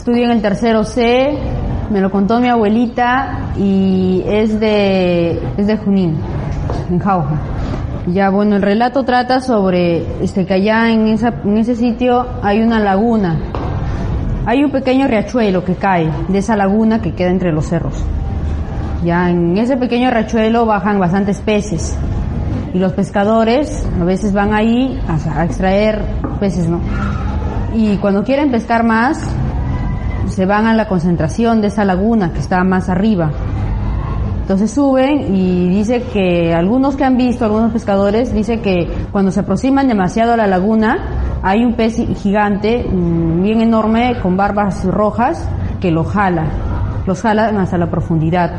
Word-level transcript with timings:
Estudio 0.00 0.24
en 0.24 0.30
el 0.30 0.40
tercero 0.40 0.82
C, 0.82 1.36
me 1.90 2.00
lo 2.00 2.10
contó 2.10 2.40
mi 2.40 2.48
abuelita 2.48 3.52
y 3.58 4.22
es 4.26 4.58
de, 4.58 5.38
es 5.58 5.66
de 5.66 5.76
Junín, 5.76 6.16
en 6.88 6.98
Jauja. 6.98 7.36
Ya 8.06 8.30
bueno, 8.30 8.56
el 8.56 8.62
relato 8.62 9.04
trata 9.04 9.42
sobre 9.42 10.06
este, 10.24 10.46
que 10.46 10.54
allá 10.54 10.90
en, 10.90 11.08
esa, 11.08 11.34
en 11.44 11.58
ese 11.58 11.76
sitio 11.76 12.26
hay 12.42 12.62
una 12.62 12.80
laguna. 12.80 13.40
Hay 14.46 14.64
un 14.64 14.70
pequeño 14.70 15.06
riachuelo 15.06 15.66
que 15.66 15.74
cae 15.74 16.10
de 16.28 16.38
esa 16.38 16.56
laguna 16.56 17.02
que 17.02 17.12
queda 17.12 17.28
entre 17.28 17.52
los 17.52 17.66
cerros. 17.66 18.02
Ya 19.04 19.28
en 19.28 19.58
ese 19.58 19.76
pequeño 19.76 20.10
riachuelo 20.10 20.64
bajan 20.64 20.98
bastantes 20.98 21.42
peces 21.42 21.94
y 22.72 22.78
los 22.78 22.94
pescadores 22.94 23.86
a 24.00 24.04
veces 24.04 24.32
van 24.32 24.54
ahí 24.54 24.98
a, 25.06 25.40
a 25.40 25.44
extraer 25.44 26.02
peces, 26.40 26.70
¿no? 26.70 26.80
Y 27.74 27.98
cuando 27.98 28.24
quieren 28.24 28.50
pescar 28.50 28.82
más, 28.82 29.20
se 30.30 30.46
van 30.46 30.66
a 30.66 30.74
la 30.74 30.88
concentración 30.88 31.60
de 31.60 31.68
esa 31.68 31.84
laguna 31.84 32.32
que 32.32 32.38
está 32.38 32.62
más 32.64 32.88
arriba. 32.88 33.30
Entonces 34.50 34.72
suben 34.72 35.32
y 35.32 35.68
dice 35.68 36.02
que 36.12 36.52
algunos 36.52 36.96
que 36.96 37.04
han 37.04 37.16
visto, 37.16 37.44
algunos 37.44 37.72
pescadores, 37.72 38.34
dice 38.34 38.60
que 38.60 38.88
cuando 39.12 39.30
se 39.30 39.38
aproximan 39.38 39.86
demasiado 39.86 40.32
a 40.32 40.36
la 40.36 40.48
laguna, 40.48 41.38
hay 41.42 41.64
un 41.64 41.74
pez 41.74 41.96
gigante, 42.20 42.84
mm, 42.84 43.42
bien 43.42 43.60
enorme, 43.60 44.16
con 44.20 44.36
barbas 44.36 44.84
rojas, 44.84 45.48
que 45.80 45.92
lo 45.92 46.02
jala. 46.02 46.46
Los 47.06 47.22
jalan 47.22 47.58
hasta 47.58 47.78
la 47.78 47.90
profundidad. 47.90 48.50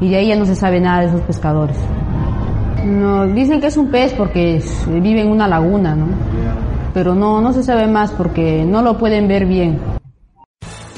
Y 0.00 0.08
de 0.08 0.18
ahí 0.18 0.28
ya 0.28 0.36
no 0.36 0.46
se 0.46 0.54
sabe 0.54 0.80
nada 0.80 1.00
de 1.00 1.06
esos 1.08 1.20
pescadores. 1.22 1.76
No, 2.86 3.26
dicen 3.26 3.60
que 3.60 3.66
es 3.66 3.76
un 3.76 3.88
pez 3.88 4.14
porque 4.14 4.62
vive 4.86 5.20
en 5.20 5.32
una 5.32 5.48
laguna, 5.48 5.96
¿no? 5.96 6.06
Pero 6.94 7.14
no, 7.16 7.40
no 7.40 7.52
se 7.52 7.64
sabe 7.64 7.88
más 7.88 8.12
porque 8.12 8.64
no 8.64 8.82
lo 8.82 8.96
pueden 8.98 9.26
ver 9.26 9.46
bien. 9.46 9.80